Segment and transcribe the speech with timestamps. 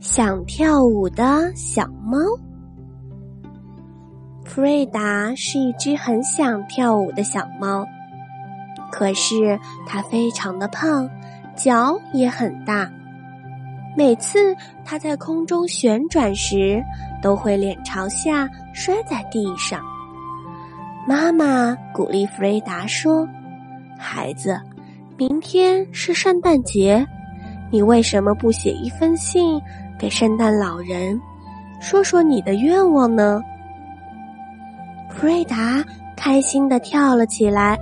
[0.00, 2.16] 想跳舞的小猫。
[4.46, 7.86] 弗瑞达是一只很想跳舞的小猫，
[8.90, 11.08] 可是它非常的胖，
[11.54, 12.90] 脚也很大。
[13.94, 14.56] 每次
[14.86, 16.82] 它在空中旋转时，
[17.20, 19.82] 都会脸朝下摔在地上。
[21.06, 23.28] 妈妈鼓励弗瑞达说
[24.00, 24.58] ：“孩子，
[25.18, 27.06] 明天是圣诞节，
[27.70, 29.60] 你为什么不写一封信？”
[30.00, 31.20] 给圣诞老人
[31.78, 33.42] 说说你的愿望呢？
[35.10, 35.84] 弗瑞达
[36.16, 37.78] 开心的跳了起来，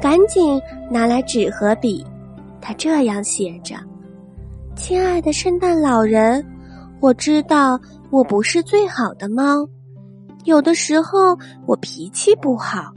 [0.00, 0.58] 赶紧
[0.90, 2.02] 拿来纸和笔。
[2.62, 3.76] 他这样写着
[4.74, 6.42] ：“亲爱的圣诞老人，
[6.98, 9.68] 我知道我不是最好的猫，
[10.44, 11.36] 有的时候
[11.66, 12.90] 我脾气不好。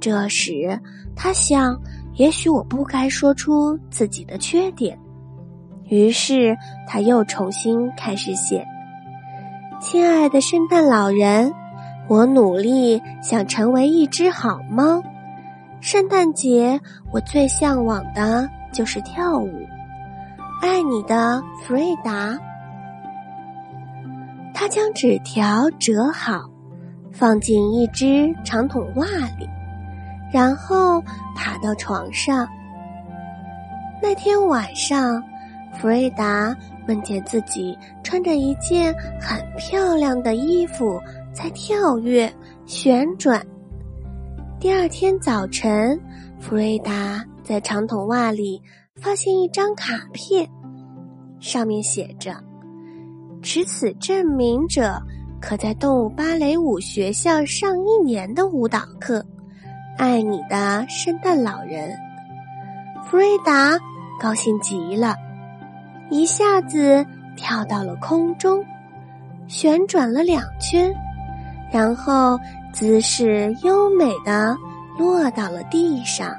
[0.00, 0.76] 这时
[1.14, 1.80] 他想，
[2.14, 4.98] 也许我不该说出自己的缺点。”
[5.90, 6.56] 于是
[6.86, 8.64] 他又重新开始写
[9.82, 11.52] ：“亲爱的圣诞老人，
[12.06, 15.02] 我努力想成为一只好猫。
[15.80, 19.50] 圣诞节我最向往的就是跳舞。
[20.62, 22.38] 爱你的弗瑞达。”
[24.54, 26.48] 他将纸条折好，
[27.10, 29.06] 放进一只长筒袜
[29.38, 29.48] 里，
[30.32, 31.02] 然后
[31.34, 32.46] 爬到床上。
[34.00, 35.20] 那天晚上。
[35.72, 36.54] 弗瑞达
[36.86, 41.00] 梦见自己穿着一件很漂亮的衣服，
[41.32, 42.30] 在跳跃、
[42.66, 43.44] 旋转。
[44.58, 45.98] 第二天早晨，
[46.38, 48.60] 弗瑞达在长筒袜里
[49.00, 50.46] 发现一张卡片，
[51.38, 52.36] 上面写着
[53.40, 55.00] ：“持此证明者
[55.40, 59.24] 可在动物芭蕾舞学校上一年的舞蹈课。
[59.96, 61.96] 爱你的圣诞老人。”
[63.08, 63.78] 弗瑞达
[64.20, 65.14] 高兴极了。
[66.10, 68.64] 一下子跳到了空中，
[69.46, 70.92] 旋转了两圈，
[71.72, 72.38] 然后
[72.72, 74.56] 姿势优美的
[74.98, 76.34] 落到了地上。